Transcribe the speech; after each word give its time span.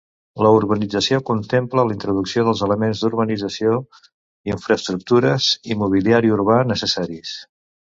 La 0.45 0.51
urbanització 0.59 1.19
contempla 1.27 1.83
la 1.89 1.95
introducció 1.97 2.45
dels 2.47 2.63
elements 2.69 3.03
d’urbanització, 3.05 3.75
infraestructures 4.55 5.53
i 5.75 5.81
mobiliari 5.85 6.35
urbà 6.41 6.59
necessaris. 6.75 7.39